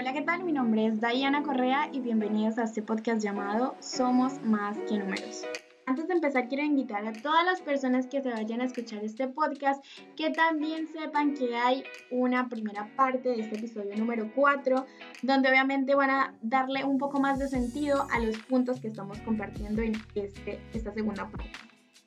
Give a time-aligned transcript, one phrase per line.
[0.00, 0.44] Hola, ¿qué tal?
[0.44, 5.44] Mi nombre es Diana Correa y bienvenidos a este podcast llamado Somos más que números.
[5.86, 9.26] Antes de empezar, quiero invitar a todas las personas que se vayan a escuchar este
[9.26, 9.84] podcast
[10.16, 11.82] que también sepan que hay
[12.12, 14.86] una primera parte de este episodio número 4,
[15.22, 19.18] donde obviamente van a darle un poco más de sentido a los puntos que estamos
[19.22, 21.50] compartiendo en este, esta segunda parte.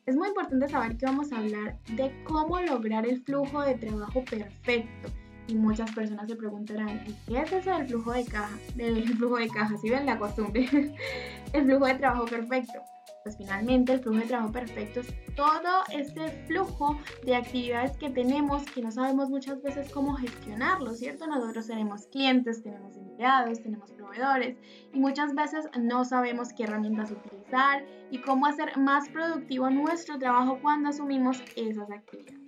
[0.05, 4.23] Es muy importante saber que vamos a hablar de cómo lograr el flujo de trabajo
[4.23, 5.09] perfecto.
[5.48, 8.58] Y muchas personas se preguntarán, ¿y qué es eso del flujo de caja?
[8.76, 10.70] Del flujo de caja, si ven la costumbre.
[11.54, 12.82] el flujo de trabajo perfecto
[13.23, 18.63] pues finalmente el flujo de trabajo perfecto es todo ese flujo de actividades que tenemos
[18.72, 21.27] que no sabemos muchas veces cómo gestionarlo, ¿cierto?
[21.27, 24.58] Nosotros tenemos clientes, tenemos empleados, tenemos proveedores
[24.94, 30.60] y muchas veces no sabemos qué herramientas utilizar y cómo hacer más productivo nuestro trabajo
[30.62, 32.41] cuando asumimos esas actividades.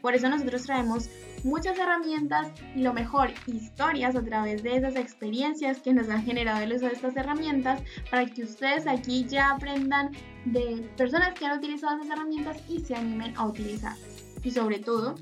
[0.00, 1.10] Por eso nosotros traemos
[1.44, 6.62] muchas herramientas y lo mejor, historias a través de esas experiencias que nos han generado
[6.62, 10.10] el uso de estas herramientas para que ustedes aquí ya aprendan
[10.44, 14.00] de personas que han utilizado esas herramientas y se animen a utilizarlas.
[14.42, 15.14] Y sobre todo,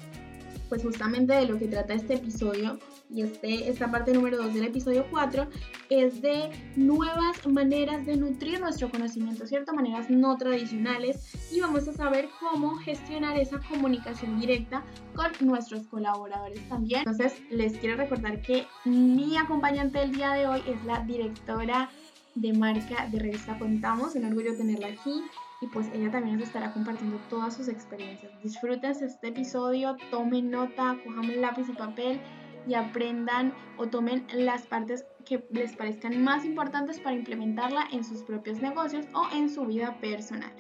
[0.69, 2.79] pues justamente de lo que trata este episodio
[3.11, 5.49] y este, esta parte número 2 del episodio 4
[5.91, 9.73] es de nuevas maneras de nutrir nuestro conocimiento, ¿cierto?
[9.75, 16.69] Maneras no tradicionales y vamos a saber cómo gestionar esa comunicación directa con nuestros colaboradores
[16.69, 17.01] también.
[17.01, 21.91] Entonces, les quiero recordar que mi acompañante del día de hoy es la directora
[22.35, 25.23] de marca de revista Contamos, un orgullo tenerla aquí
[25.61, 28.31] y pues ella también nos estará compartiendo todas sus experiencias.
[28.43, 32.21] Disfruten este episodio, tomen nota, cojamos lápiz y papel
[32.67, 38.23] y aprendan o tomen las partes que les parezcan más importantes para implementarla en sus
[38.23, 40.53] propios negocios o en su vida personal.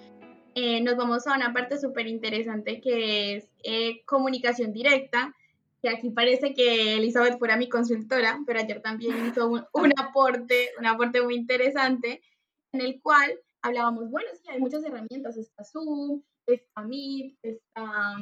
[0.55, 5.35] Eh, nos vamos a una parte súper interesante que es eh, comunicación directa,
[5.81, 10.87] que aquí parece que Elizabeth fuera mi consultora, pero ayer también hizo un, aporte, un
[10.87, 12.23] aporte muy interesante
[12.73, 18.17] en el cual hablábamos, bueno, sí, hay muchas herramientas, está Zoom, está Meet, está,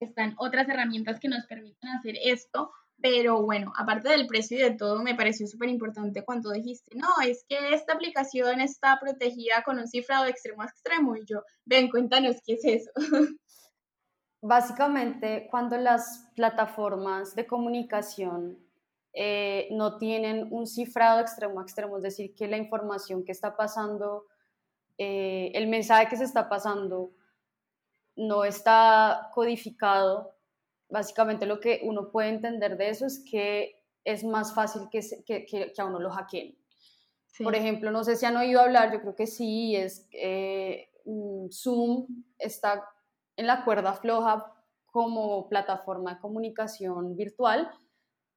[0.00, 4.72] están otras herramientas que nos permiten hacer esto, pero bueno, aparte del precio y de
[4.72, 9.78] todo, me pareció súper importante cuando dijiste, no, es que esta aplicación está protegida con
[9.78, 11.16] un cifrado extremo a extremo.
[11.16, 12.90] Y yo, ven, cuéntanos qué es eso.
[14.42, 18.58] Básicamente, cuando las plataformas de comunicación
[19.12, 23.56] eh, no tienen un cifrado extremo a extremo, es decir, que la información que está
[23.56, 24.26] pasando,
[24.98, 27.12] eh, el mensaje que se está pasando,
[28.16, 30.34] no está codificado
[30.90, 35.44] básicamente lo que uno puede entender de eso es que es más fácil que, que,
[35.46, 36.56] que, a uno lo hackeen.
[37.42, 40.90] Por ejemplo, no sé si han oído hablar, yo creo que sí, es eh,
[41.50, 42.06] Zoom
[42.38, 42.84] está
[43.36, 44.52] en la cuerda floja
[44.86, 47.70] como plataforma de comunicación virtual,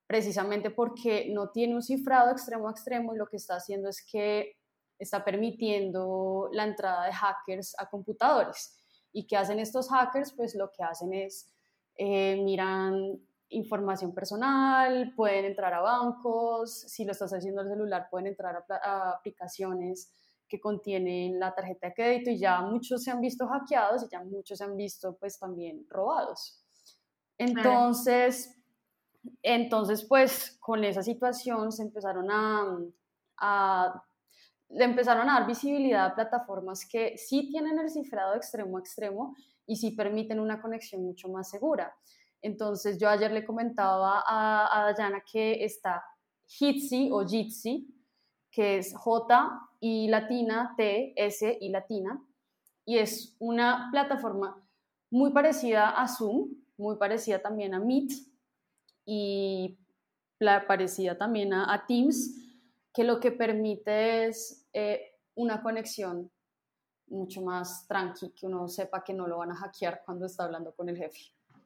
[0.07, 4.05] precisamente porque no tiene un cifrado extremo a extremo y lo que está haciendo es
[4.09, 4.57] que
[4.99, 8.77] está permitiendo la entrada de hackers a computadores.
[9.11, 10.33] ¿Y qué hacen estos hackers?
[10.33, 11.51] Pues lo que hacen es
[11.97, 18.27] eh, miran información personal, pueden entrar a bancos, si lo estás haciendo al celular, pueden
[18.27, 20.11] entrar a, aplicaciones
[20.47, 24.23] que contienen la tarjeta de crédito y ya muchos se han visto hackeados y ya
[24.23, 26.63] muchos se han visto pues también robados.
[27.37, 28.55] Entonces,
[29.41, 32.77] entonces pues con esa situación se empezaron a,
[33.37, 34.03] a
[34.73, 39.35] le empezaron a dar visibilidad a plataformas que sí tienen el cifrado extremo a extremo
[39.65, 41.95] y sí permiten una conexión mucho más segura.
[42.41, 46.03] Entonces yo ayer le comentaba a, a Dayana que está
[46.45, 47.87] Jitsi o Jitsi,
[48.51, 52.21] que es J y latina, T, S y latina,
[52.85, 54.61] y es una plataforma
[55.09, 58.11] muy parecida a Zoom, muy parecida también a Meet
[59.05, 59.77] y
[60.67, 62.35] parecida también a, Teams,
[62.93, 66.31] que lo que permite es eh, una conexión
[67.07, 70.73] mucho más tranqui, que uno sepa que no lo van a hackear cuando está hablando
[70.73, 71.19] con el jefe.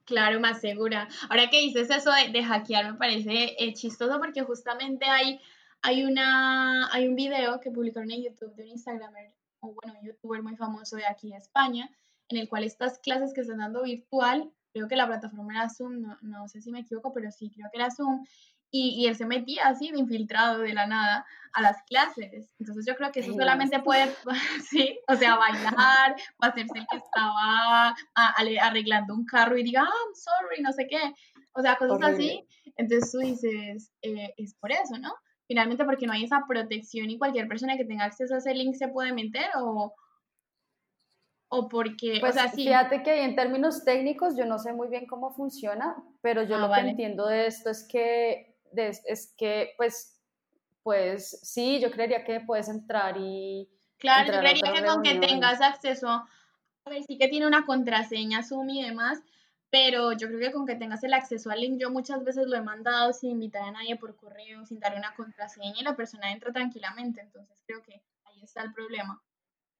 [0.05, 1.07] Claro, más segura.
[1.29, 5.39] Ahora que dices eso de, hackear me parece eh, chistoso porque justamente hay,
[5.81, 10.07] hay, una, hay un video que publicaron en YouTube de un Instagramer, o bueno, un
[10.07, 11.89] youtuber muy famoso de aquí de España,
[12.29, 16.01] en el cual estas clases que están dando virtual, creo que la plataforma era Zoom,
[16.01, 18.25] no, no sé si me equivoco, pero sí, creo que era Zoom,
[18.71, 22.53] y, y, él se metía así de infiltrado de la nada a las clases.
[22.59, 24.13] Entonces yo creo que eso solamente puede,
[24.69, 29.85] sí, o sea, bailar o hacerse el que estaba arreglando un carro y diga, ah,
[29.85, 30.99] I'm sorry, no sé qué.
[31.53, 32.45] O sea, cosas así.
[32.75, 35.13] Entonces tú dices, eh, es por eso, ¿no?
[35.47, 38.75] Finalmente porque no hay esa protección y cualquier persona que tenga acceso a ese link
[38.75, 39.95] se puede meter o,
[41.49, 45.07] o porque, pues o sea, fíjate que en términos técnicos yo no sé muy bien
[45.07, 50.17] cómo funciona, pero yo ah, lo que entiendo de esto es que es que pues
[50.87, 53.69] pues sí, yo creería que puedes entrar y...
[53.97, 58.41] Claro, yo creería que con que tengas acceso, a ver, sí que tiene una contraseña
[58.41, 59.19] Zoom y demás,
[59.69, 62.55] pero yo creo que con que tengas el acceso al link, yo muchas veces lo
[62.55, 66.31] he mandado sin invitar a nadie por correo, sin darle una contraseña y la persona
[66.31, 69.21] entra tranquilamente, entonces creo que ahí está el problema.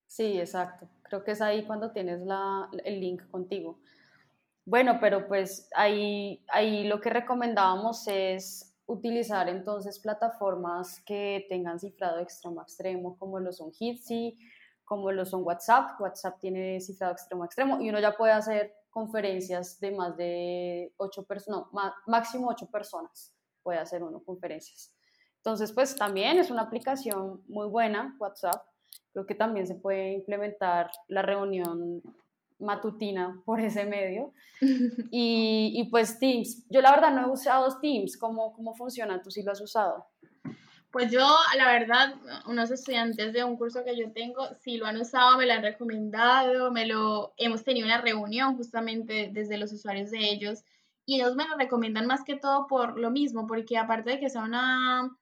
[0.08, 0.90] Sí, exacto.
[1.04, 3.80] Creo que es ahí cuando tienes la, el link contigo.
[4.66, 12.20] Bueno, pero pues ahí, ahí lo que recomendábamos es utilizar entonces plataformas que tengan cifrado
[12.20, 14.40] extremo a extremo, como lo son Hitsi,
[14.86, 16.00] como lo son WhatsApp.
[16.00, 20.94] WhatsApp tiene cifrado extremo a extremo y uno ya puede hacer conferencias de más de
[20.98, 24.94] ocho personas, no, máximo ocho personas puede hacer uno conferencias.
[25.38, 28.66] Entonces, pues también es una aplicación muy buena, WhatsApp.
[29.12, 32.02] Creo que también se puede implementar la reunión
[32.60, 34.34] matutina por ese medio.
[35.12, 39.22] Y, y, pues Teams, yo la verdad no he usado Teams, ¿cómo, cómo funciona?
[39.22, 40.08] ¿Tú sí lo has usado?
[40.92, 41.28] Pues yo,
[41.58, 42.16] la verdad,
[42.48, 45.62] unos estudiantes de un curso que yo tengo, sí lo han usado, me lo han
[45.62, 50.64] recomendado, me lo, hemos tenido una reunión justamente desde los usuarios de ellos
[51.06, 54.30] y ellos me lo recomiendan más que todo por lo mismo, porque aparte de que
[54.30, 55.16] sea una,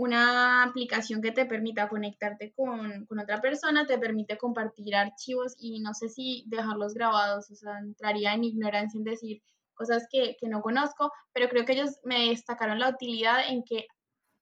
[0.00, 5.78] una aplicación que te permita conectarte con, con, otra persona, te permite compartir archivos y
[5.80, 9.42] no sé si dejarlos grabados, o sea, entraría en ignorancia en decir
[9.74, 13.88] cosas que, que no conozco, pero creo que ellos me destacaron la utilidad en que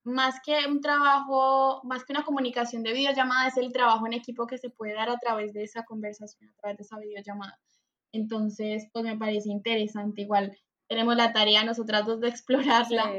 [0.05, 4.47] más que un trabajo, más que una comunicación de videollamada, es el trabajo en equipo
[4.47, 7.59] que se puede dar a través de esa conversación, a través de esa videollamada.
[8.13, 10.23] Entonces, pues me parece interesante.
[10.23, 10.57] Igual
[10.87, 13.13] tenemos la tarea nosotras dos de explorarla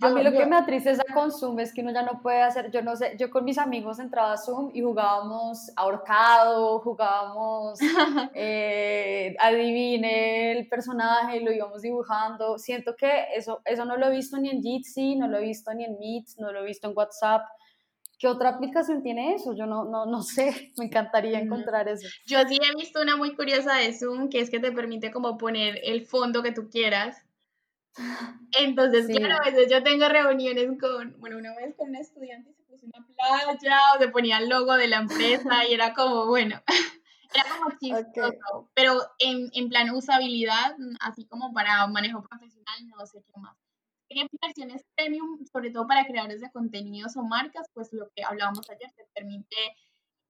[0.00, 2.70] a mí lo que me atristeza con Zoom es que uno ya no puede hacer,
[2.70, 7.78] yo no sé, yo con mis amigos entraba a Zoom y jugábamos ahorcado, jugábamos
[8.34, 12.58] eh, adivine el personaje, lo íbamos dibujando.
[12.58, 15.74] Siento que eso, eso no lo he visto ni en Jitsi, no lo he visto
[15.74, 17.42] ni en Meet, no lo he visto en WhatsApp.
[18.16, 19.54] ¿Qué otra aplicación tiene eso?
[19.54, 22.06] Yo no, no, no sé, me encantaría encontrar eso.
[22.26, 25.36] Yo sí he visto una muy curiosa de Zoom, que es que te permite como
[25.36, 27.16] poner el fondo que tú quieras
[28.58, 32.62] entonces, claro, a veces yo tengo reuniones con, bueno, una vez con un estudiante se
[32.64, 36.60] puso una playa o se ponía el logo de la empresa y era como, bueno,
[37.34, 43.22] era como chistoso, pero en, en plan usabilidad, así como para manejo profesional, no sé
[43.22, 43.56] qué más.
[44.08, 48.68] En versiones premium, sobre todo para creadores de contenidos o marcas, pues lo que hablábamos
[48.68, 49.56] ayer, te permite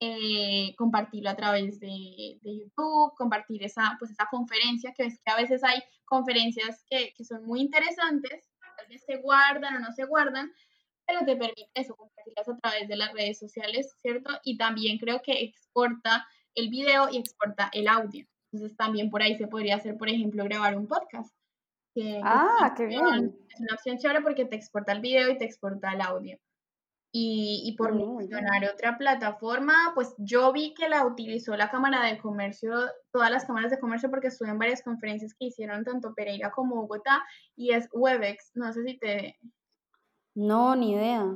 [0.01, 5.31] eh, compartirlo a través de, de, YouTube, compartir esa, pues esa conferencia, que es que
[5.31, 9.93] a veces hay conferencias que, que, son muy interesantes, tal vez se guardan o no
[9.93, 10.53] se guardan,
[11.07, 14.31] pero te permite eso, compartirlas a través de las redes sociales, ¿cierto?
[14.45, 18.27] Y también creo que exporta el video y exporta el audio.
[18.53, 21.33] Entonces también por ahí se podría hacer, por ejemplo, grabar un podcast.
[22.25, 23.37] ah, qué bien.
[23.49, 26.39] Es una opción chévere porque te exporta el video y te exporta el audio.
[27.13, 32.19] Y, y por mencionar otra plataforma, pues yo vi que la utilizó la Cámara de
[32.19, 32.73] Comercio,
[33.11, 36.77] todas las cámaras de comercio, porque estuve en varias conferencias que hicieron tanto Pereira como
[36.77, 37.21] Bogotá,
[37.57, 38.53] y es Webex.
[38.55, 39.37] No sé si te.
[40.37, 41.27] No, ni idea.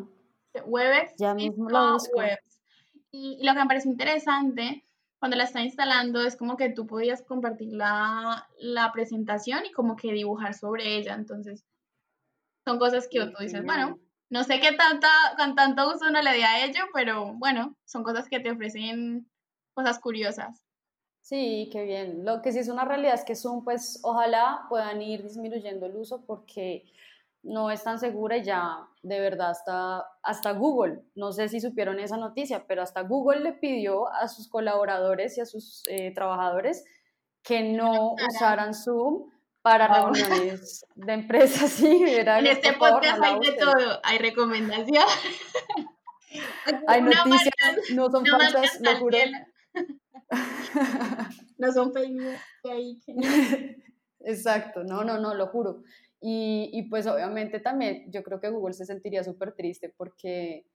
[0.65, 1.15] Webex.
[1.19, 1.69] Ya mismo
[3.11, 4.87] Y, y, lo que me parece interesante
[5.19, 9.97] cuando la está instalando es como que tú podías compartir la, la presentación y como
[9.97, 11.15] que dibujar sobre ella.
[11.15, 11.65] Entonces,
[12.65, 13.99] son cosas que tú dices, bueno
[14.35, 18.03] no sé qué tanta, con tanto uso uno le di a ello, pero bueno, son
[18.03, 19.31] cosas que te ofrecen
[19.75, 20.61] cosas curiosas.
[21.23, 22.25] Sí, qué bien.
[22.25, 25.95] Lo que sí es una realidad es que Zoom, pues ojalá puedan ir disminuyendo el
[25.95, 26.83] uso porque
[27.45, 32.01] no es tan segura y ya de verdad hasta, hasta Google, no sé si supieron
[32.01, 36.85] esa noticia, pero hasta Google le pidió a sus colaboradores y a sus eh, trabajadores
[37.45, 39.31] que no usaran Zoom
[39.65, 42.05] para reuniones de empresas, sí.
[42.07, 45.05] en este podcast hay de todo, hay recomendación.
[46.87, 49.17] hay noticias, no son falsas, lo juro.
[51.59, 52.45] no son fake
[54.21, 55.83] Exacto, no, no, no, lo juro.
[56.21, 60.67] Y, y, pues obviamente también yo creo que Google se sentiría súper triste porque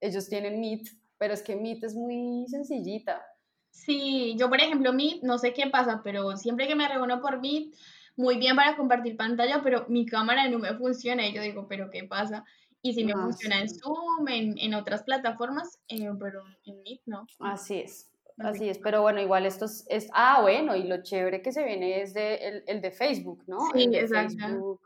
[0.00, 0.88] ellos tienen Meet,
[1.18, 3.22] pero es que Meet es muy sencillita.
[3.70, 7.42] Sí, yo por ejemplo Meet, no sé qué pasa, pero siempre que me reúno por
[7.42, 7.74] Meet,
[8.18, 11.88] muy bien para compartir pantalla, pero mi cámara no me funciona y yo digo, pero
[11.88, 12.44] ¿qué pasa?
[12.82, 17.02] Y si me ah, funciona en Zoom, en, en otras plataformas, eh, pero en Meet
[17.06, 17.26] no.
[17.38, 18.10] Así es.
[18.38, 22.02] Así es, pero bueno, igual esto es, ah, bueno, y lo chévere que se viene
[22.02, 23.58] es de, el, el de Facebook, ¿no?
[23.72, 24.36] Sí, el de exacto.
[24.38, 24.80] Facebook,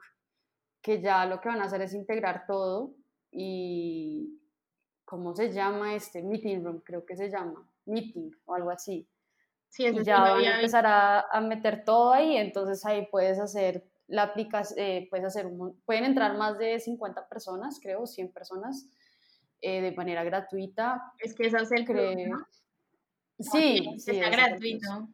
[0.80, 2.94] que ya lo que van a hacer es integrar todo
[3.30, 4.40] y,
[5.04, 6.22] ¿cómo se llama este?
[6.22, 9.06] Meeting Room, creo que se llama, Meeting o algo así.
[9.72, 14.24] Sí, y ya van a empezar a, meter todo ahí, entonces ahí puedes hacer la
[14.24, 15.48] aplicación, eh, puedes hacer,
[15.86, 18.86] pueden entrar más de 50 personas, creo, 100 personas,
[19.62, 21.00] eh, de manera gratuita.
[21.18, 22.36] Es que eso es el creo.
[23.38, 25.08] Sí, sí, que sea gratuito.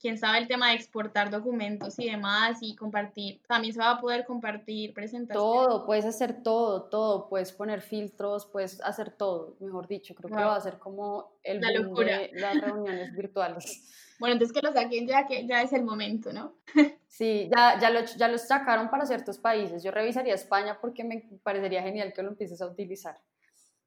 [0.00, 3.42] Quién sabe el tema de exportar documentos y demás y compartir.
[3.46, 5.68] También se va a poder compartir presentaciones.
[5.68, 7.28] Todo, puedes hacer todo, todo.
[7.28, 10.14] Puedes poner filtros, puedes hacer todo, mejor dicho.
[10.14, 12.18] Creo que va a ser como el La locura.
[12.18, 14.14] de las reuniones virtuales.
[14.18, 16.54] Bueno, entonces que lo saquen ya, que ya es el momento, ¿no?
[17.10, 19.82] Sí, ya, ya, lo, ya los sacaron para ciertos países.
[19.82, 23.18] Yo revisaría España porque me parecería genial que lo empieces a utilizar.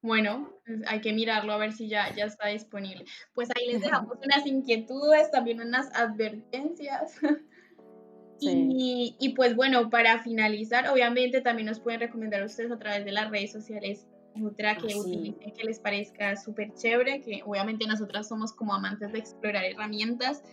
[0.03, 3.05] Bueno, pues hay que mirarlo a ver si ya, ya está disponible.
[3.33, 7.15] Pues ahí les dejamos unas inquietudes, también unas advertencias.
[8.45, 13.05] Y, y, pues bueno, para finalizar, obviamente también nos pueden recomendar a ustedes a través
[13.05, 14.05] de las redes sociales
[14.43, 19.19] otra que utilicen que les parezca súper chévere, que obviamente nosotras somos como amantes de
[19.19, 20.43] explorar herramientas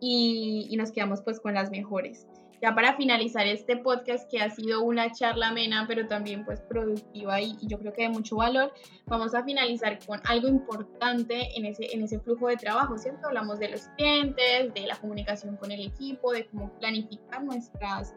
[0.00, 2.26] y, y nos quedamos pues con las mejores
[2.62, 7.40] ya para finalizar este podcast que ha sido una charla amena, pero también pues productiva
[7.40, 8.72] y, yo creo que de mucho valor,
[9.06, 13.26] vamos a finalizar con algo importante en ese, en ese flujo de trabajo, ¿cierto?
[13.26, 18.14] Hablamos de los clientes, de la comunicación con el equipo, de cómo planificar nuestras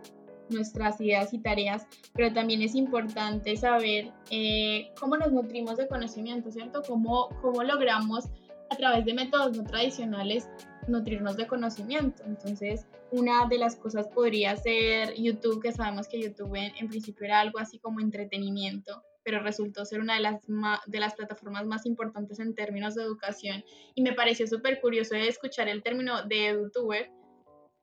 [0.48, 6.52] nuestras ideas y tareas, pero también es importante saber eh, cómo nos nutrimos de conocimiento,
[6.52, 6.84] ¿cierto?
[6.88, 8.25] Cómo, cómo logramos
[8.70, 10.48] a través de métodos no tradicionales
[10.88, 12.24] nutrirnos de conocimiento.
[12.25, 17.39] Entonces, una de las cosas podría ser YouTube, que sabemos que YouTube en, principio era
[17.39, 20.42] algo así como entretenimiento, pero resultó ser una de las,
[20.86, 23.63] de las plataformas más importantes en términos de educación.
[23.96, 27.12] Y me pareció súper curioso escuchar el término de edutuber,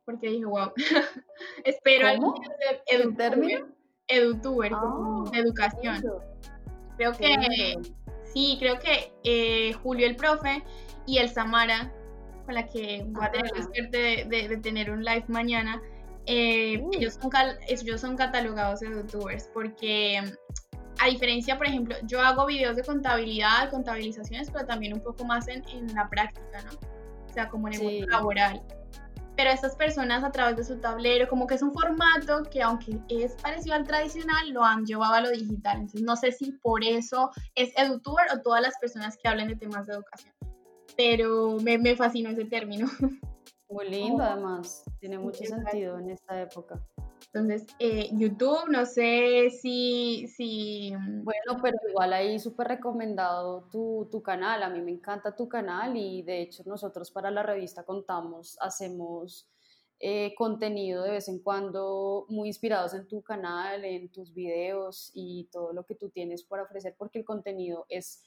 [0.04, 0.72] porque dije, wow,
[1.64, 2.34] espero ¿Cómo?
[2.86, 3.68] ¿El término?
[4.08, 6.02] Edutuber, ah, de educación.
[6.96, 7.78] Creo que,
[8.24, 10.62] sí, creo que eh, Julio el profe
[11.06, 11.92] y el Samara
[12.52, 15.80] con la que voy a tener la suerte de, tener un live mañana,
[16.26, 16.90] eh, uh.
[16.92, 17.30] ellos, son
[17.66, 20.22] ellos son catalogados de youtubers porque
[21.00, 25.48] a diferencia, por ejemplo, yo hago videos de contabilidad, contabilizaciones, pero también un poco más
[25.48, 26.78] en, en la práctica, ¿no?
[27.28, 28.62] O sea, como en el mundo laboral.
[29.34, 33.00] Pero estas personas a través de su tablero, como que es un formato que aunque
[33.08, 35.78] es parecido al tradicional, lo han llevado a lo digital.
[35.78, 39.56] Entonces, no sé si por eso es edutuber o todas las personas que hablan de
[39.56, 40.34] temas de educación
[40.96, 42.86] pero me, me fascinó ese término.
[43.68, 46.78] Muy lindo además, tiene mucho sentido en esta época.
[47.32, 50.92] Entonces, eh, YouTube, no sé si, si...
[50.94, 55.48] Mm, bueno, pero igual ahí súper recomendado tu, tu, canal, a mí me encanta tu
[55.48, 59.48] canal y de hecho nosotros para la revista Contamos hacemos
[59.98, 65.48] eh, contenido de vez en cuando muy inspirados en tu canal, en tus videos y
[65.52, 68.20] todo lo que tú tienes por ofrecer porque el contenido es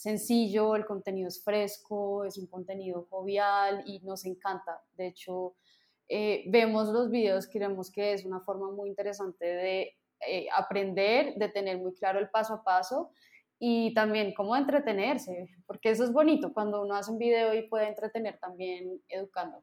[0.00, 4.82] sencillo, el contenido es fresco, es un contenido jovial y nos encanta.
[4.96, 5.54] De hecho,
[6.08, 11.48] eh, vemos los videos, creemos que es una forma muy interesante de eh, aprender, de
[11.50, 13.10] tener muy claro el paso a paso
[13.58, 17.86] y también cómo entretenerse, porque eso es bonito cuando uno hace un video y puede
[17.86, 19.62] entretener también educando.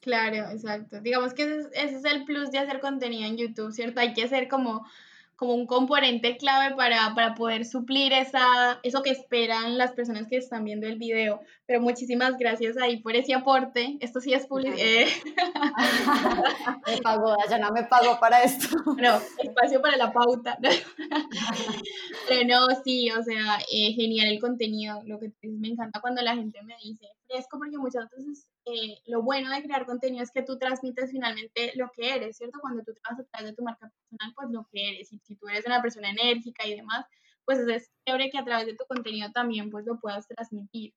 [0.00, 1.00] Claro, exacto.
[1.00, 3.98] Digamos que ese es, el plus de hacer contenido en YouTube, ¿cierto?
[3.98, 4.86] Hay que ser como
[5.36, 10.38] como un componente clave para, para, poder suplir esa, eso que esperan las personas que
[10.38, 11.40] están viendo el video.
[11.66, 13.98] Pero muchísimas gracias ahí por ese aporte.
[14.00, 14.78] Esto sí es publicidad.
[14.78, 15.06] Eh.
[16.86, 18.68] me pagó, no me pagó para esto.
[18.96, 20.58] No, espacio para la pauta.
[22.28, 25.02] Pero no, sí, o sea, eh, genial el contenido.
[25.04, 29.22] Lo que me encanta cuando la gente me dice fresco, porque muchas veces eh, lo
[29.22, 32.58] bueno de crear contenido es que tú transmites finalmente lo que eres, ¿cierto?
[32.60, 35.12] Cuando tú trabajas a través de tu marca personal, pues lo que eres.
[35.12, 37.06] Y si tú eres una persona enérgica y demás,
[37.44, 40.92] pues es chévere que a través de tu contenido también pues lo puedas transmitir.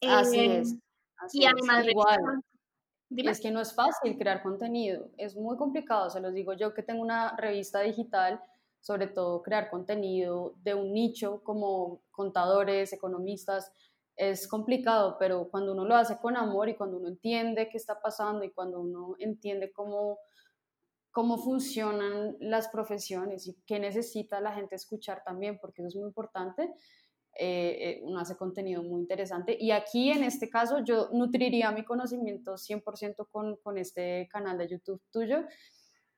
[0.00, 0.74] Así eh, es.
[1.34, 2.42] y además, igual.
[3.10, 6.82] Es que no es fácil crear contenido, es muy complicado, se los digo yo que
[6.82, 8.42] tengo una revista digital,
[8.80, 13.70] sobre todo crear contenido de un nicho como contadores, economistas,
[14.16, 18.00] es complicado, pero cuando uno lo hace con amor y cuando uno entiende qué está
[18.00, 20.18] pasando y cuando uno entiende cómo,
[21.10, 26.06] cómo funcionan las profesiones y qué necesita la gente escuchar también, porque eso es muy
[26.06, 26.72] importante,
[27.38, 29.54] eh, eh, uno hace contenido muy interesante.
[29.60, 34.68] Y aquí, en este caso, yo nutriría mi conocimiento 100% con, con este canal de
[34.68, 35.44] YouTube tuyo.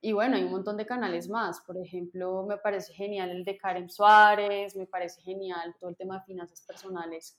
[0.01, 1.61] Y bueno, hay un montón de canales más.
[1.63, 6.19] Por ejemplo, me parece genial el de Karen Suárez, me parece genial todo el tema
[6.19, 7.37] de finanzas personales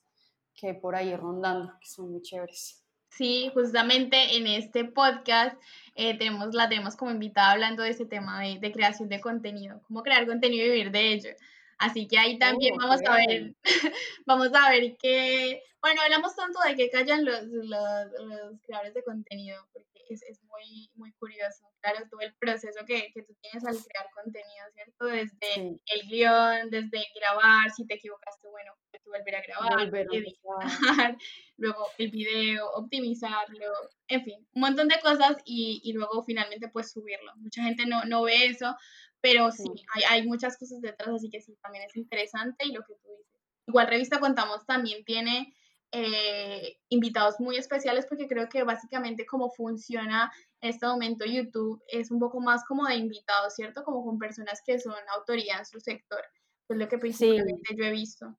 [0.54, 2.82] que por ahí rondando, que son muy chéveres.
[3.10, 5.60] Sí, justamente en este podcast
[5.96, 9.80] eh, tenemos, la tenemos como invitada hablando de ese tema de, de, creación de contenido,
[9.88, 11.30] cómo crear contenido y vivir de ello.
[11.78, 13.54] Así que ahí también oh, vamos a ver,
[14.26, 19.02] vamos a ver qué, bueno, hablamos tanto de que callan los, los, los creadores de
[19.02, 23.64] contenido, porque es, es, muy, muy curioso, claro, todo el proceso que, que tú tienes
[23.64, 25.04] al crear contenido, ¿cierto?
[25.06, 28.72] Desde el guion, desde grabar, si te equivocaste, bueno,
[29.10, 30.36] volver a grabar, editar,
[31.56, 33.66] luego el video, optimizarlo,
[34.08, 37.32] en fin, un montón de cosas y, y luego finalmente pues subirlo.
[37.36, 38.76] Mucha gente no, no ve eso,
[39.20, 42.80] pero sí, hay, hay muchas cosas detrás, así que sí, también es interesante y lo
[42.82, 43.40] que tú dices.
[43.66, 45.54] Igual Revista Contamos también tiene
[45.92, 50.30] eh, invitados muy especiales porque creo que básicamente como funciona
[50.60, 53.82] en este momento YouTube es un poco más como de invitados, ¿cierto?
[53.82, 56.20] Como con personas que son autoría en su sector.
[56.66, 58.38] Pues lo que principalmente yo he visto.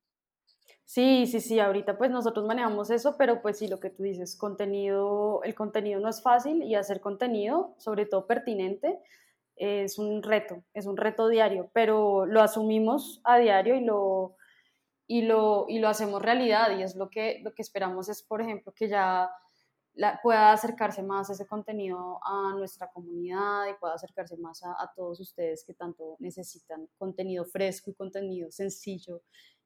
[0.84, 4.36] Sí, sí, sí, ahorita pues nosotros manejamos eso, pero pues sí, lo que tú dices,
[4.36, 8.98] contenido, el contenido no es fácil y hacer contenido, sobre todo pertinente,
[9.56, 14.36] es un reto, es un reto diario, pero lo asumimos a diario y lo,
[15.06, 18.40] y lo, y lo hacemos realidad y es lo que, lo que esperamos es, por
[18.40, 19.30] ejemplo, que ya
[20.22, 25.20] pueda acercarse más ese contenido a nuestra comunidad y pueda acercarse más a, a, todos
[25.20, 29.22] ustedes que tanto necesitan contenido fresco y contenido sencillo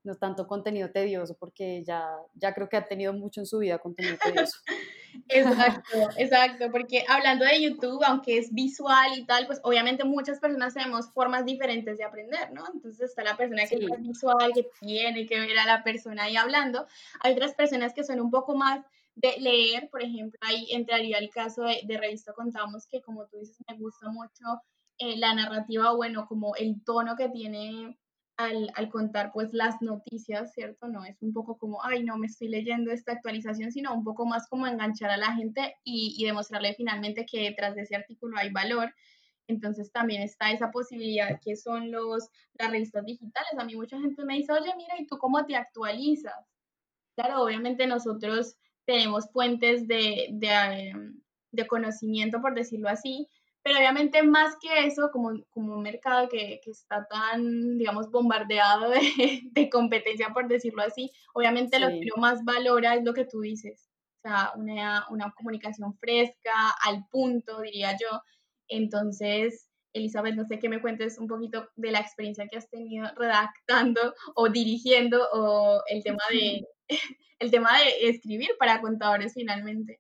[0.07, 3.79] no tanto contenido tedioso, porque ya, ya creo que ha tenido mucho en su vida
[3.79, 4.59] contenido tedioso.
[5.29, 10.75] Exacto, exacto, porque hablando de YouTube, aunque es visual y tal, pues obviamente muchas personas
[10.75, 12.65] tenemos formas diferentes de aprender, ¿no?
[12.73, 16.37] Entonces está la persona que es visual, que tiene que ver a la persona ahí
[16.37, 16.87] hablando.
[17.21, 21.31] Hay otras personas que son un poco más de leer, por ejemplo, ahí entraría el
[21.31, 24.45] caso de, de Revista Contamos, que como tú dices, me gusta mucho
[24.99, 27.99] eh, la narrativa, bueno, como el tono que tiene
[28.37, 30.89] al, al, contar pues las noticias, ¿cierto?
[30.89, 34.27] No es un poco como, ay, no me estoy leyendo esta actualización, sino un poco
[34.27, 38.37] más como enganchar a la gente y, y demostrarle finalmente que detrás de ese artículo
[38.39, 38.93] hay valor.
[39.49, 43.53] Entonces también está esa posibilidad que son los, las revistas digitales.
[43.59, 46.35] A mí mucha gente me dice, oye, mira, ¿y tú cómo te actualizas?
[47.17, 50.49] Claro, obviamente nosotros tenemos fuentes de, de,
[50.89, 51.21] em,
[51.53, 53.29] de conocimiento, por decirlo así,
[53.67, 58.91] pero obviamente más que eso, como, como un mercado que, que está tan, digamos, bombardeado
[58.91, 59.01] de,
[59.51, 63.41] de, competencia, por decirlo así, obviamente lo que uno más valora es lo que tú
[63.41, 63.89] dices.
[64.19, 66.53] O sea, una, una comunicación fresca,
[66.85, 68.23] al punto, diría yo.
[68.69, 73.09] Entonces, Elizabeth, no sé qué me cuentes un poquito de la experiencia que has tenido
[73.17, 76.65] redactando o dirigiendo o el tema de,
[77.41, 79.99] el tema de escribir para contadores finalmente.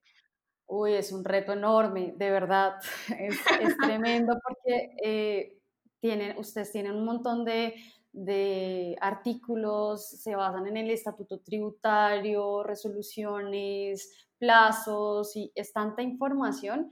[0.69, 2.75] Uy, es un reto enorme, de verdad.
[3.19, 5.59] Es, tremendo porque eh,
[6.01, 7.75] tienen, ustedes tienen un montón de,
[8.13, 16.91] de, artículos, se basan en el estatuto tributario, resoluciones, plazos, y es tanta información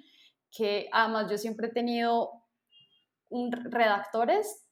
[0.50, 2.30] que además yo siempre he tenido
[3.28, 4.63] un, redactores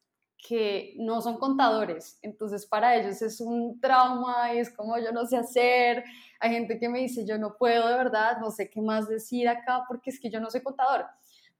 [0.42, 5.24] que no son contadores, entonces para ellos es un trauma y es como yo no
[5.24, 6.02] sé hacer,
[6.40, 9.48] hay gente que me dice yo no puedo de verdad, no sé qué más decir
[9.48, 11.06] acá porque es que yo no soy contador,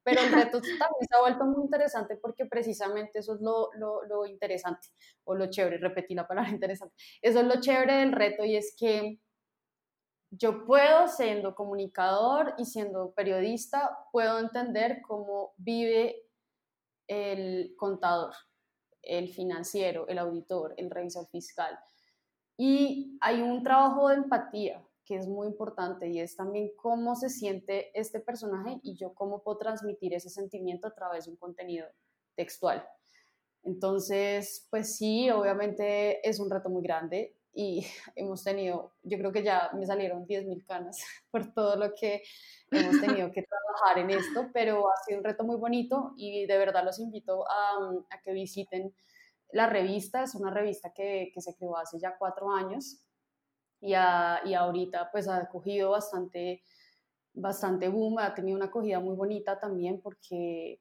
[0.02, 4.04] pero el reto también se ha vuelto muy interesante porque precisamente eso es lo, lo,
[4.04, 4.88] lo interesante
[5.22, 8.74] o lo chévere, repetí la palabra interesante, eso es lo chévere del reto y es
[8.76, 9.20] que
[10.32, 16.24] yo puedo, siendo comunicador y siendo periodista, puedo entender cómo vive
[17.06, 18.32] el contador
[19.02, 21.78] el financiero, el auditor, el revisor fiscal.
[22.56, 27.28] Y hay un trabajo de empatía que es muy importante y es también cómo se
[27.28, 31.86] siente este personaje y yo cómo puedo transmitir ese sentimiento a través de un contenido
[32.36, 32.86] textual.
[33.64, 37.86] Entonces, pues sí, obviamente es un reto muy grande y
[38.16, 42.22] hemos tenido, yo creo que ya me salieron 10.000 canas por todo lo que
[42.70, 46.58] hemos tenido que trabajar en esto, pero ha sido un reto muy bonito y de
[46.58, 48.94] verdad los invito a, a que visiten
[49.52, 50.22] la revista.
[50.22, 53.04] Es una revista que, que se creó hace ya cuatro años
[53.80, 56.62] y, a, y ahorita pues ha cogido bastante,
[57.34, 60.80] bastante boom, ha tenido una acogida muy bonita también porque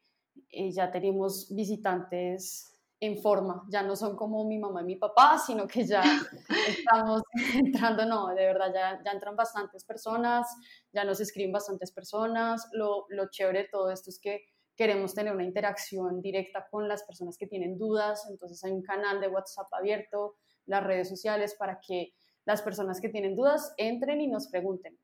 [0.50, 2.71] eh, ya tenemos visitantes
[3.04, 6.04] en forma, ya no son como mi mamá y mi papá, sino que ya
[6.68, 7.24] estamos
[7.56, 10.48] entrando, no, de verdad, ya, ya entran bastantes personas,
[10.94, 14.44] ya nos escriben bastantes personas, lo, lo chévere de todo esto es que
[14.76, 19.20] queremos tener una interacción directa con las personas que tienen dudas, entonces hay un canal
[19.20, 20.36] de WhatsApp abierto,
[20.68, 22.14] las redes sociales para que
[22.46, 25.00] las personas que tienen dudas entren y nos pregunten.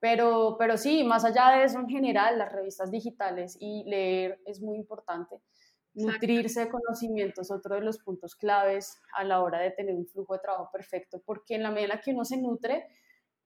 [0.00, 4.62] Pero, pero sí, más allá de eso, en general, las revistas digitales y leer es
[4.62, 5.42] muy importante
[5.98, 10.34] Nutrirse de conocimientos, otro de los puntos claves a la hora de tener un flujo
[10.34, 12.86] de trabajo perfecto, porque en la medida en que uno se nutre,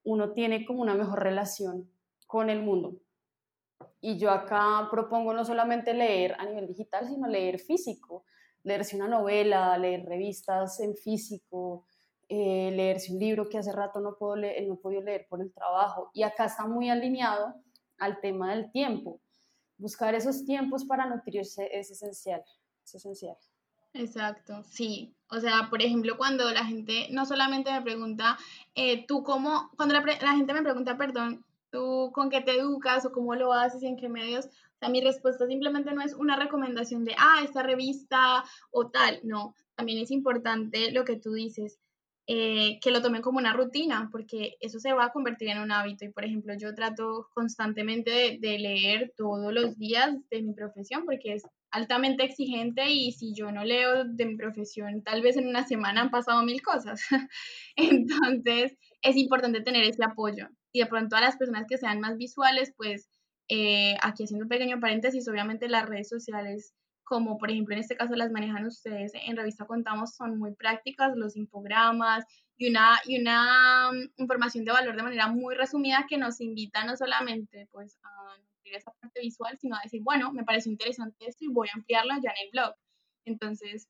[0.03, 1.89] uno tiene como una mejor relación
[2.27, 2.95] con el mundo.
[4.01, 8.25] Y yo acá propongo no solamente leer a nivel digital, sino leer físico,
[8.63, 11.85] leerse una novela, leer revistas en físico,
[12.29, 15.41] eh, leerse un libro que hace rato no, puedo leer, no he podido leer por
[15.41, 16.11] el trabajo.
[16.13, 17.55] Y acá está muy alineado
[17.97, 19.22] al tema del tiempo
[19.83, 22.41] buscar esos tiempos para nutrirse es esencial,
[22.85, 23.35] es esencial.
[23.93, 25.13] Exacto, sí.
[25.29, 28.37] O sea, por ejemplo, cuando la gente no solamente me pregunta,
[28.75, 33.05] eh, tú cómo, cuando la, la, gente me pregunta, perdón, tú con qué te educas
[33.05, 36.13] o cómo lo haces y en qué medios, o sea, mi respuesta simplemente no es
[36.13, 41.33] una recomendación de, ah, esta revista o tal, no, también es importante lo que tú
[41.33, 41.77] dices,
[42.25, 45.71] eh, que lo tomen como una rutina, porque eso se va a convertir en un
[45.73, 46.05] hábito.
[46.05, 51.33] Y por ejemplo, yo trato constantemente de, leer todos los días de mi profesión, porque
[51.33, 55.67] es altamente exigente y si yo no leo de mi profesión, tal vez en una
[55.67, 57.01] semana han pasado mil cosas.
[57.75, 60.47] Entonces, es importante tener ese apoyo.
[60.71, 63.09] Y de pronto a las personas que sean más visuales, pues
[63.49, 66.73] eh, aquí haciendo un pequeño paréntesis, obviamente las redes sociales
[67.13, 71.15] como por ejemplo en este caso las manejan ustedes en Revista Contamos, son muy prácticas,
[71.15, 72.25] los infogramas
[72.57, 76.83] y una, y una mm, información de valor de manera muy resumida que nos invita
[76.85, 81.27] no solamente pues a nutrir esa parte visual, sino a decir, bueno, me parece interesante
[81.27, 82.73] esto y voy a ampliarlo ya en el blog.
[83.25, 83.87] Entonces,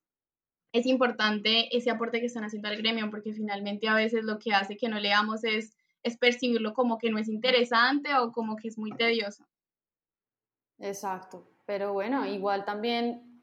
[0.73, 4.51] es importante ese aporte que están haciendo al gremio porque finalmente a veces lo que
[4.51, 8.67] hace que no leamos es, es percibirlo como que no es interesante o como que
[8.67, 9.47] es muy tedioso.
[10.79, 13.41] Exacto, pero bueno, igual también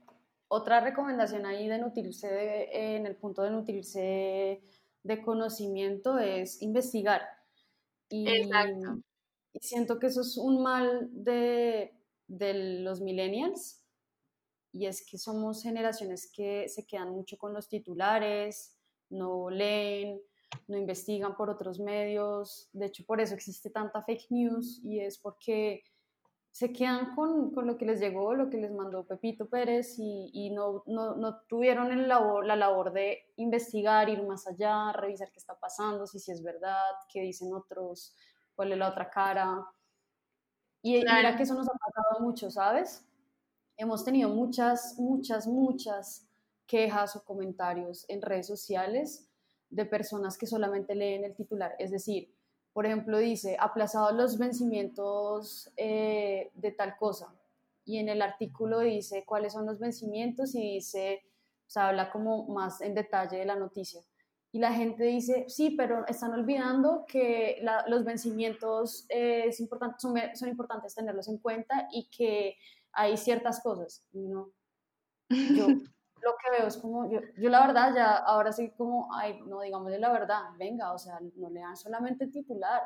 [0.48, 4.62] otra recomendación ahí de nutrirse en el punto de nutrirse
[5.02, 7.22] de conocimiento es investigar.
[8.08, 9.00] Y, Exacto.
[9.52, 11.94] y siento que eso es un mal de,
[12.26, 13.80] de los millennials
[14.72, 18.76] y es que somos generaciones que se quedan mucho con los titulares,
[19.08, 20.20] no leen,
[20.68, 22.68] no investigan por otros medios.
[22.72, 25.82] De hecho, por eso existe tanta fake news y es porque
[26.52, 30.30] se quedan con, con, lo que les llegó, lo que les mandó Pepito Pérez y,
[30.32, 35.30] y no, no, no, tuvieron el labor, la labor de investigar, ir más allá, revisar
[35.30, 38.16] qué está pasando, si, si es verdad, qué dicen otros,
[38.54, 39.64] cuál es la otra cara.
[40.82, 43.06] Y mira que eso nos ha pasado mucho, ¿sabes?
[43.76, 46.26] Hemos tenido muchas, muchas, muchas
[46.66, 49.28] quejas o comentarios en redes sociales
[49.68, 52.34] de personas que solamente leen el titular, es decir,
[52.72, 57.34] por ejemplo, dice, aplazados los vencimientos eh, de tal cosa.
[57.84, 61.22] Y en el artículo dice cuáles son los vencimientos y dice,
[61.66, 64.00] o sea, habla como más en detalle de la noticia.
[64.52, 70.14] Y la gente dice, sí, pero están olvidando que los vencimientos eh, es importante, son,
[70.34, 72.56] son, importantes tenerlos en cuenta y que
[72.92, 74.04] hay ciertas cosas.
[74.12, 74.50] ¿no?
[75.28, 75.66] Yo,
[76.22, 79.60] lo que veo es como, yo, yo la verdad ya, ahora sí como, ay, no
[79.60, 82.82] digamos la verdad, venga, o sea, no lean solamente el titular,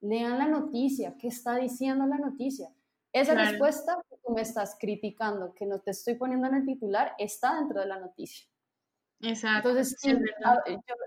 [0.00, 2.68] lean la noticia, ¿qué está diciendo la noticia?
[3.12, 7.14] Esa respuesta que tú me estás criticando, que no te estoy poniendo en el titular,
[7.18, 8.46] está dentro de la noticia.
[9.20, 9.70] Exacto.
[9.70, 9.96] Entonces,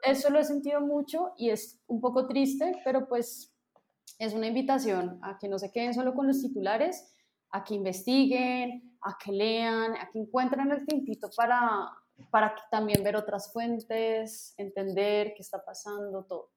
[0.03, 3.55] eso lo he sentido mucho y es un poco triste, pero pues
[4.19, 7.15] es una invitación a que no se queden solo con los titulares,
[7.49, 11.89] a que investiguen, a que lean, a que encuentren el tiempito para,
[12.31, 16.51] para también ver otras fuentes, entender qué está pasando, todo.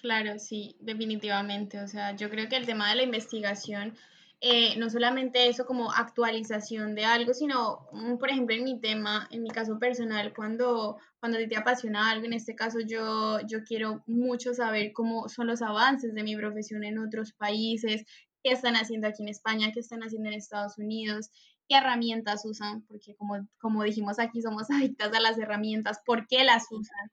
[0.00, 1.80] Claro, sí, definitivamente.
[1.80, 3.96] O sea, yo creo que el tema de la investigación,
[4.40, 9.28] eh, no solamente eso como actualización de algo, sino, mm, por ejemplo, en mi tema,
[9.30, 14.02] en mi caso personal, cuando, cuando te apasiona algo, en este caso yo, yo quiero
[14.06, 18.04] mucho saber cómo son los avances de mi profesión en otros países,
[18.42, 21.30] qué están haciendo aquí en España, qué están haciendo en Estados Unidos,
[21.70, 26.42] qué herramientas usan, porque como, como dijimos aquí, somos adictas a las herramientas, por qué
[26.42, 27.10] las usan,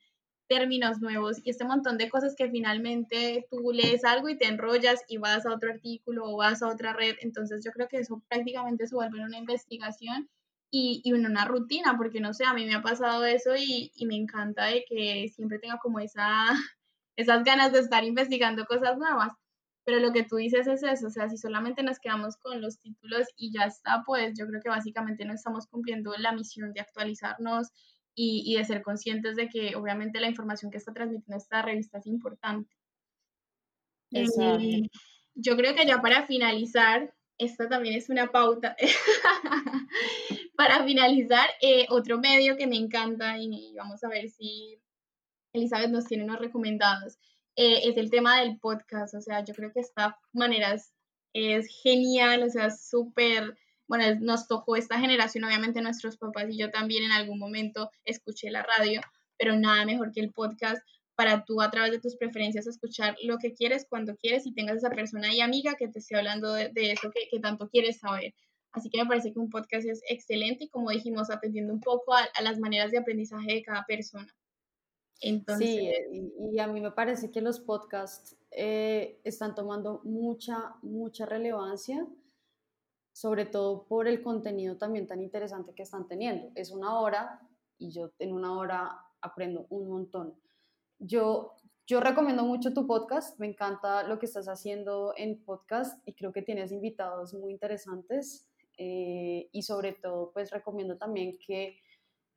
[0.48, 5.04] términos nuevos y este montón de cosas que finalmente tú lees algo y te enrollas
[5.10, 7.16] y vas a otro artículo o vas a otra red.
[7.22, 10.30] Entonces yo creo que eso prácticamente se vuelve una investigación
[10.72, 14.06] y, y una rutina, porque no sé, a mí me ha pasado eso y, y
[14.06, 16.26] me encanta de que siempre tenga como esa,
[17.18, 19.34] esas ganas de estar investigando cosas nuevas.
[19.88, 22.78] Pero lo que tú dices es eso, o sea, si solamente nos quedamos con los
[22.78, 26.82] títulos y ya está, pues yo creo que básicamente no estamos cumpliendo la misión de
[26.82, 27.70] actualizarnos
[28.14, 32.00] y, y de ser conscientes de que obviamente la información que está transmitiendo esta revista
[32.00, 32.76] es importante.
[34.12, 34.90] Eh,
[35.36, 38.76] yo creo que ya para finalizar, esta también es una pauta.
[40.58, 44.82] para finalizar, eh, otro medio que me encanta y vamos a ver si
[45.54, 47.18] Elizabeth nos tiene unos recomendados
[47.58, 49.16] eh, es el tema del podcast.
[49.16, 50.76] O sea, yo creo que esta manera
[51.34, 56.72] es, genial, o sea, súper, bueno, nos tocó esta generación, obviamente nuestros papás y yo
[56.72, 59.02] también en algún momento escuché la radio,
[59.38, 60.82] pero nada mejor que el podcast
[61.16, 64.78] para tú a través de tus preferencias escuchar lo que quieres, cuando quieres y tengas
[64.78, 68.34] esa persona y amiga que te esté hablando de, eso que, que, tanto quieres saber.
[68.72, 72.14] Así que me parece que un podcast es excelente y como dijimos, atendiendo un poco
[72.14, 74.32] a las maneras de aprendizaje de cada persona.
[75.20, 82.08] Sí, y, a mí me parece que los podcasts eh, están tomando mucha, mucha relevancia,
[83.14, 86.52] sobre todo por el contenido también tan interesante que están teniendo.
[86.56, 87.42] Es una hora
[87.80, 90.36] y yo en una hora aprendo un montón.
[91.00, 91.56] Yo,
[91.88, 96.32] yo recomiendo mucho tu podcast, me encanta lo que estás haciendo en podcast y creo
[96.32, 101.80] que tienes invitados muy interesantes eh, y sobre todo pues recomiendo también que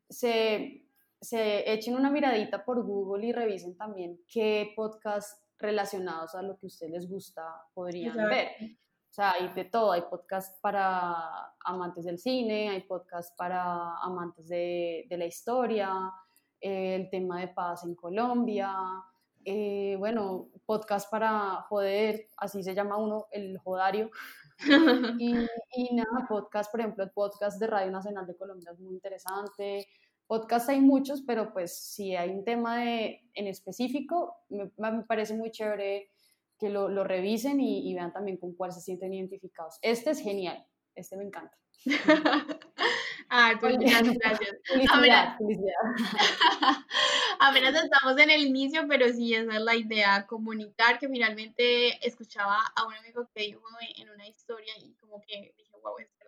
[0.09, 0.90] se,
[1.21, 6.67] se echen una miradita por Google y revisen también qué podcasts relacionados a lo que
[6.67, 7.43] a ustedes les gusta
[7.75, 8.49] podrían ver.
[9.11, 14.49] O sea, hay de todo, hay podcasts para amantes del cine, hay podcasts para amantes
[14.49, 16.13] de, de la historia,
[16.61, 18.73] el tema de paz en Colombia,
[19.45, 24.11] eh, bueno, podcast para joder, así se llama uno, el jodario.
[25.19, 25.35] y,
[25.75, 29.87] y, nada, podcast, por ejemplo, el podcast de Radio Nacional de Colombia es muy interesante.
[30.31, 35.35] Podcast hay muchos, pero pues si hay un tema de, en específico, me, me parece
[35.35, 36.09] muy chévere
[36.57, 39.81] que lo, lo revisen y, y, vean también con cuál se sienten identificados.
[39.83, 40.65] Este es genial,
[40.95, 41.59] este me encanta.
[43.29, 44.51] Ay, pues muchas gracias.
[44.67, 45.75] Felicidad, felicidad.
[47.41, 52.57] Apenas estamos en el inicio, pero sí, esa es la idea, comunicar, que finalmente escuchaba
[52.77, 53.63] a un amigo que dijo
[53.97, 56.20] en una historia y como que dije, wow, es.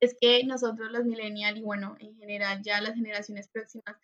[0.00, 3.96] Es que nosotros los millennials y bueno, en general ya las generaciones próximas,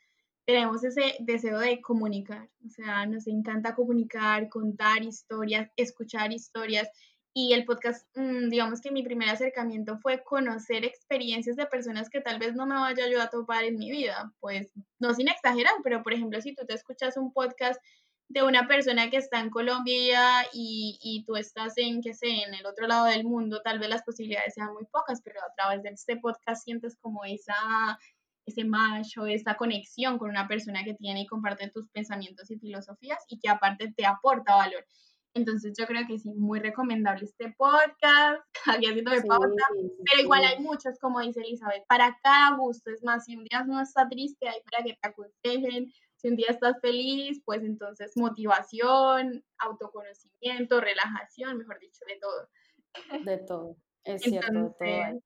[0.46, 6.88] tenemos ese deseo de comunicar, o sea, nos encanta comunicar, contar historias, escuchar historias.
[7.36, 12.20] Y el podcast, mm, digamos que mi primer acercamiento fue conocer experiencias de personas que
[12.20, 14.32] tal vez no me vaya yo a topar en mi vida.
[14.38, 17.80] Pues no sin exagerar, pero por ejemplo, si tú te escuchas un podcast
[18.28, 20.20] de una persona que está en Colombia
[20.52, 23.88] y, y tú estás en, qué sé, en el otro lado del mundo, tal vez
[23.88, 27.54] las posibilidades sean muy pocas, pero a través de este podcast sientes como esa
[28.46, 32.58] ese match o esa conexión con una persona que tiene y comparte tus pensamientos y
[32.58, 34.84] filosofías y que aparte te aporta valor.
[35.34, 39.64] Entonces yo creo que sí, muy recomendable este podcast, aquí haciendo de pauta,
[40.04, 42.90] pero igual hay muchos, como dice Elizabeth, para cada gusto.
[42.90, 45.92] Es más, si un día no está triste, hay para que te aconsejen.
[46.24, 53.24] Si un día estás feliz, pues entonces motivación, autoconocimiento, relajación, mejor dicho, de todo.
[53.26, 55.22] De todo, es cierto, de todo.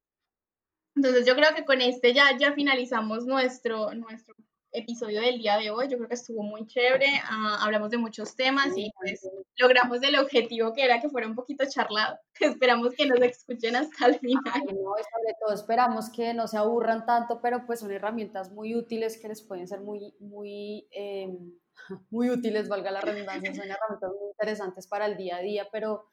[0.97, 4.35] Entonces yo creo que con este ya, ya finalizamos nuestro, nuestro
[4.71, 5.87] episodio del día de hoy.
[5.87, 7.07] Yo creo que estuvo muy chévere.
[7.07, 9.27] Uh, hablamos de muchos temas y pues
[9.57, 12.17] logramos el objetivo que era que fuera un poquito charlado.
[12.39, 14.43] Esperamos que nos escuchen hasta el final.
[14.53, 18.75] Ay, no, sobre todo esperamos que no se aburran tanto, pero pues son herramientas muy
[18.75, 21.37] útiles que les pueden ser muy, muy, eh,
[22.09, 23.53] muy útiles, valga la redundancia.
[23.53, 26.07] Son herramientas muy interesantes para el día a día, pero,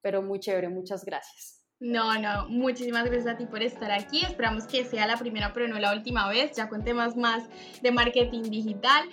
[0.00, 1.62] Pero muy chévere, muchas gracias.
[1.78, 4.24] No, no, muchísimas gracias a ti por estar aquí.
[4.24, 7.44] Esperamos que sea la primera, pero no la última vez, ya con temas más
[7.82, 9.06] de marketing digital.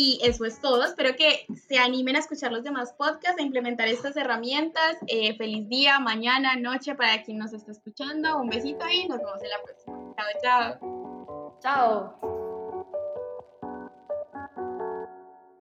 [0.00, 0.84] Y eso es todo.
[0.84, 4.96] Espero que se animen a escuchar los demás podcasts, a implementar estas herramientas.
[5.08, 8.38] Eh, feliz día, mañana, noche para quien nos está escuchando.
[8.38, 10.14] Un besito y nos vemos en la próxima.
[10.14, 11.58] Chao, chao.
[11.60, 12.47] Chao.